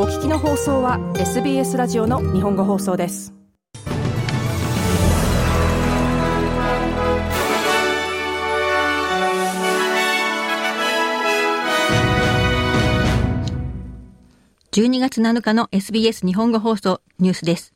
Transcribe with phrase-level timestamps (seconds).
[0.00, 3.34] お聞きの放送は SBS ラジオの日本語放送です
[14.70, 17.74] 12月7日の SBS 日本語放送ニュースです。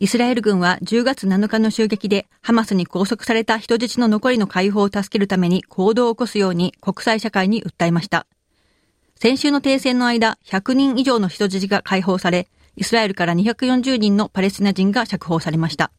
[0.00, 8.26] イスラエル軍は10月7日の襲撃でハマスに拘束された人質の残りの解放を助けるために行動を起こすように国際社会に訴えました。
[9.18, 15.90] 先週の停戦の間、100人以上の人質が解放され、イスラエルから240人のパレスチナ人が釈放されました。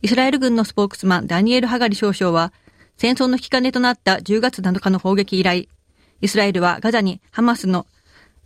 [0.00, 2.54] イスラエル軍のスポークスマンダニエル・ハガリ少将は、
[2.96, 5.68] 戦争の引き金となった10月7日の砲撃以来、
[6.22, 7.86] イスラエルはガザにハマスの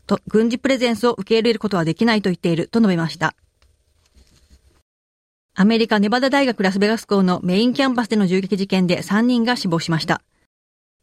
[0.08, 3.36] と軍事プレゼンスを受け入れることはできないと言っていると述べました。
[5.54, 10.20] アメリカネバダ大学ラスベガス校のメインキャンパスでの銃撃事件で3人が死亡しました。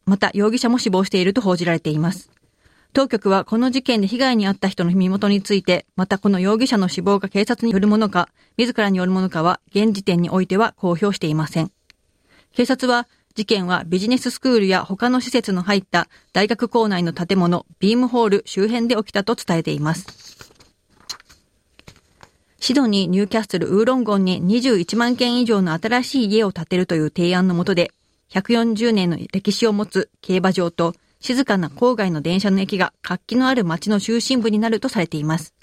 [0.06, 2.30] また容疑者も死亡していると報じられています。
[2.94, 11.72] 当局はこの事件で被害に遭った人の身元について、またこの容疑者の死亡が警察によるものか、自らによるものかは、現時点においては公表していません。
[12.54, 20.52] 警察は、事件はビジネススクールや他の施設の入った大学構内の建物、ビームホール周辺で起きたと伝えています。
[22.60, 27.94] シドニー、ニューキャッスル、ウーロンゴンに21万件以上の新しい家を建てるという提案のもとで、
[28.32, 35.54] 140年の歴史を持つ競馬場と静かな郊外の電車の駅が活気のある街の中心部になるとされています。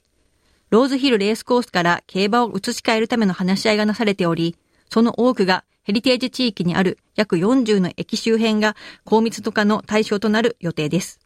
[0.70, 4.56] ローズヒルレースコースから競馬を移し替えるための話し合いがなされており、
[4.88, 11.20] その多くがヘリテージ地域にある約40の駅周辺が高密度化の対象となる予定です。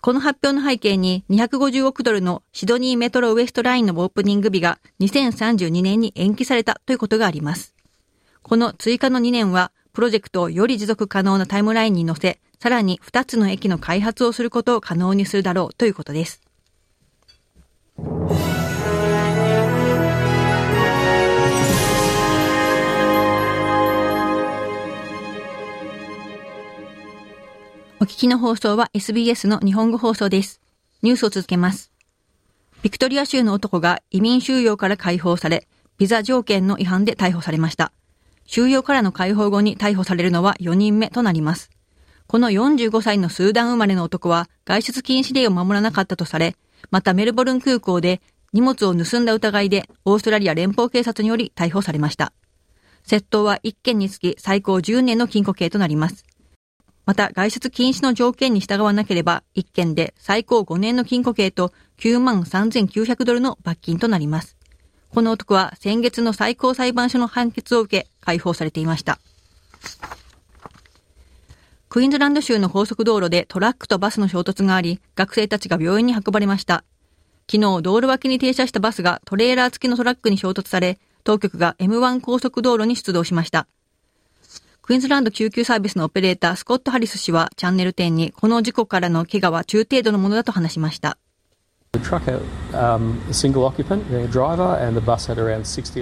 [0.00, 7.74] この発表の背景に250億ドルのシドニーメトロウエストラインのオープニング日が2032年に延期されたということがあります。
[8.42, 16.40] この追加の2年はプロジェクトをより持続可能なタイムラインに乗せ、さらに2つの駅の開発をすることを可能にするだろうということです。
[27.98, 30.60] お聞きの放送は SBS の日本語放送です。
[31.02, 31.90] ニュースを続けます。
[32.82, 35.66] ビクトリア州の男が移民収容から解放され、
[35.98, 37.90] ビザ条件の違反で逮捕されました。
[38.50, 41.68] 収容からの解放後に逮捕されるのは4人目となります。
[42.26, 46.56] この45歳のスーダン生まれの男は外出禁止令を守らなかったとされ、
[46.90, 48.22] またメルボルン空港で
[48.54, 52.32] 荷物を盗んだ疑いでオーストラリア連邦警察により逮捕されました。
[53.06, 56.24] 窃盗は1件につき最高10年の禁錮刑となります。
[57.04, 64.57] また外出禁止の条件に従わなければ1件で最高5年の禁錮刑と9万3900ドルの罰金となります。
[65.14, 69.18] この男は先月の最高裁判所の判決を受け解放されていました。
[71.88, 76.84] クイーンズランド州の高速道路でトラックとバスの衝突があり、学生たちが病院に運ばれました。
[77.50, 83.66] 昨日、道路脇に停車したバスがトレーラー付きのトラックに衝突され、当局が M1 高速道路に出動しました。
[84.82, 91.18] クイーンズランド救急サービスのオペレータースコット・ハリス氏はチャンネル10にこの事故からの怪我は中程度のものだと話しました。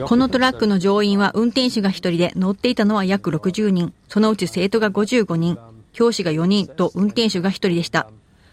[0.06, 5.58] このトラックの乗員は運転手が1人で乗っていたのは約60人、そのうち生徒が55人、
[5.92, 8.08] 教師が4人と運転手が1人でした。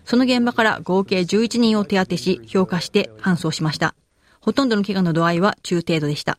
[0.05, 3.95] その現場から合計11人を手当てし、評価して搬送しました。
[4.39, 6.37] ほとんどの怪我の度合いは中程度でした。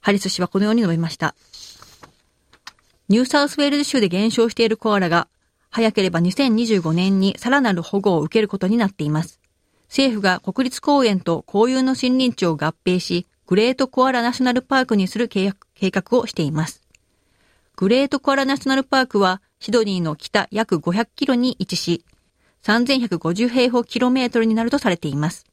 [0.00, 1.34] ハリス氏はこのように述べました。
[3.08, 5.28] ニューサウスウェールズ州で減少しているコアラが、
[5.70, 9.38] 早ければ2025年にさらなる保護を受けることになっています。
[9.88, 16.82] 政府が国立公園と公有の森林地を合併し、グレートコアラナショナルパークにする計画をしています。
[17.76, 22.04] グレートコアラナショナルパークは、シドニーの北約500キロに位置し、
[22.64, 25.46] 3150平方キロメートルになるとされています。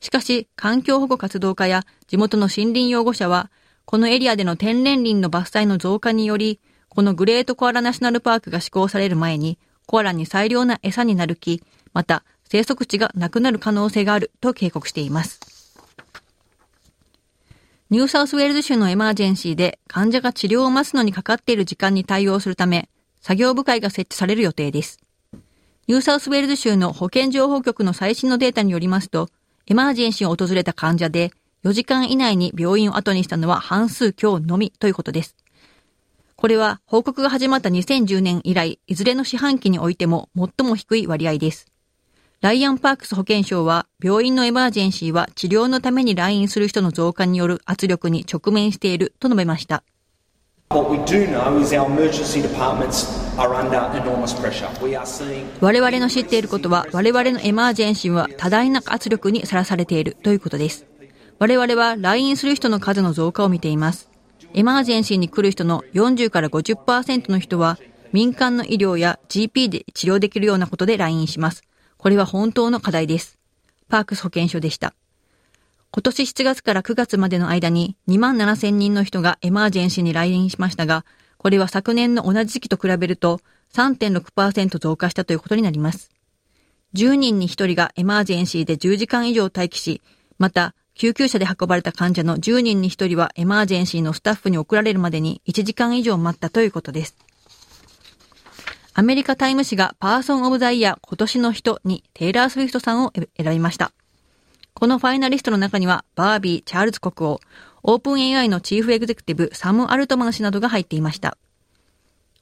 [0.00, 3.50] しかし、環境保護活動家や地元の森林擁護者は、
[3.84, 11.62] このエリアでの天然林の伐採の増加により、このグレートコアラナショナルパークが施行される前に、コアラに最良な餌になる木、
[11.94, 15.40] また生息地がなくなる可能性があると警告しています。
[17.88, 22.90] ニューサウスウェールズ州のエマージェンシーで患者が治療を待つのにかかっている時間に対応するため、
[23.22, 25.00] 作業部会が設置される予定です。
[25.86, 29.30] ニューサウスウェールズ州の保健情報局の最新のデータによりますと、
[29.66, 31.32] エマージェンシーを訪れた患者で
[31.64, 35.36] 4時間以内に病院を後にしたのは半数強のみということです。
[36.36, 41.71] これは報告が始まった2010年以来、いずれの四半期においても最も低い割合です。
[42.42, 49.84] ライアン・パークス保健省は、病院のエマージェンシーは治療のために来院する人の増加による圧力に直面していると述べました。
[55.60, 60.84] 我々の知っていることは、我々のエマージェンシーは多大な圧力にさらされているということです。
[61.38, 64.10] 我々は来院する人の数の増加を見ています。
[64.52, 67.78] エマージェンシーに来る人の40から50%の人は、
[68.12, 71.62] 民間の医療や GP で治療できるようなことで来院します。
[72.02, 73.38] これは本当の課題です。
[73.88, 74.92] パークス保健所でした。
[75.92, 81.04] 今年7月から9月までの間に2万7千人の人がエマージェンシーに来院しましたが、
[81.38, 83.38] これは昨年の同じ時期と比べると
[83.74, 86.10] 3.6%増加したということになります。
[86.94, 90.02] 10人に1人がエマージェンシーで10時間以上待機し、
[90.38, 97.16] また救急車で運ばれた患者の10人に1人はエマージェンシーのスタッフに送られるまでに1時間以上待ったということです。
[98.94, 103.92] アメリカタイム誌が Person of the Year 今年の人にテイラー・スウィフトさんを選びました。
[104.74, 107.40] このファイナリストの中には、バービー、チャールズ国王、
[107.82, 111.38] OpenAI の Chief Executive、サム・アルトマン氏などが入っていました。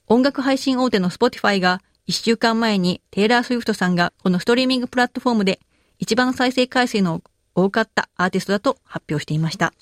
[0.09, 5.61] 音楽配信大手の Spotify が1週間前にテイラー・スウィフトさんがこのストリーミングプラットフォームで
[6.01, 7.23] 一番再生回数の
[7.55, 9.73] 多かったアーティストだと発表していました。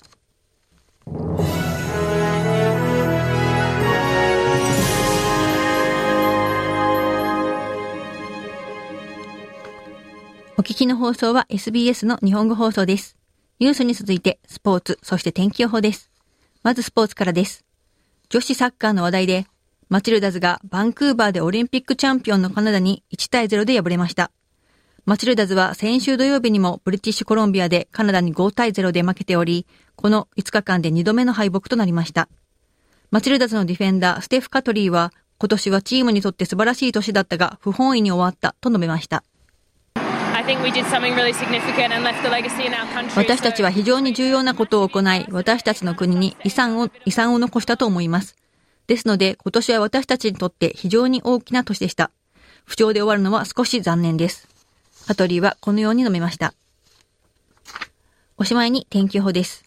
[10.59, 13.15] お聞きの放送は SBS の日本語放送です。
[13.59, 16.11] ニュースに続いてスポーツ、そして天気予報です。
[16.63, 17.63] まずスポーツからです。
[18.27, 19.47] 女子サッカーの話題で、
[19.87, 24.31] マチルダズがバンクーバーでオリンピックチャンピオンのカナダに1対0で敗れました。
[25.05, 29.65] マチルダズは先週土曜日にもブリティッシュコロンビアでカナダに5対0で負けており、
[29.95, 32.27] この5日間で2度目の敗北となりました。
[33.11, 39.23] マチルダズのディフェンダー、ステフ・カトリーは、今年はチームにとって素晴らしい年だったが、不本意に終わったと述べました。
[43.15, 48.35] 私たちは非常に重要なことを行い、私たちの国に遺産を、遺産を残したと思います。
[48.87, 52.11] ですので、今年は私たちにとって非常に大きな年でした。
[52.65, 54.47] 不調で終わるのは少し残念です。
[55.07, 56.53] カトリーはこのように述べました。
[58.37, 59.63] おしまいに天気予報です。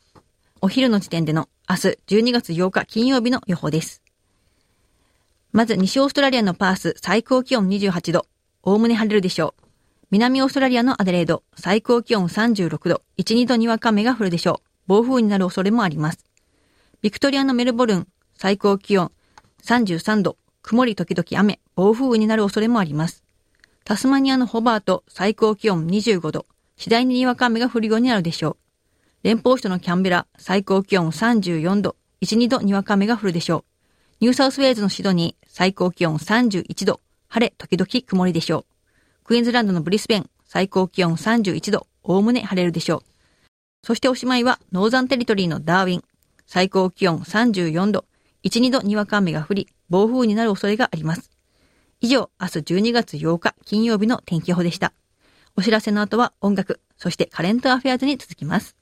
[0.60, 4.02] お昼の時点での明日12月8日金曜日の予報です。
[5.52, 8.26] まず西オーストラリアのパース最高気温28度、
[8.62, 9.61] おおむね晴れるでしょう。
[10.12, 14.68] 南オーストラリアのアデレード、最高気温36度、1、2度にわか雨が降るでしょう。
[14.86, 16.26] 暴風になる恐れもあります。
[17.00, 19.10] ビクトリアのメルボルン、最高気温
[19.64, 23.24] 33度、曇り時々雨、暴風雨になる恐れもあります。
[23.84, 26.44] タスマニアのホバート、最高気温25度、
[26.76, 28.56] 次第ににわか雨が降るようになるでしょう。
[29.22, 33.64] 連邦首都のキャンベラ、最高気温34度、1、2度にわか雨が降るでしょ
[34.20, 34.24] う。
[34.24, 38.71] ニューサウスウェールズのシドニー、最高気温31度、晴れ時々曇りでしょう。
[39.24, 43.02] クイーンズランドのブリスベン、最高気温31度、おおむね晴れるでしょう。
[43.84, 46.04] そしておしまいは、ノーザンテリトリーのダーウィン、
[46.46, 48.04] 最高気温34度、
[48.42, 51.30] 1、2度にわか雨が降り、暴風になる恐れがあります。
[52.00, 54.92] 以上、明日12月8日金曜日の天気予報でした。
[55.56, 58.81] お知らせの後は音楽、そして Current Affairs に続きます。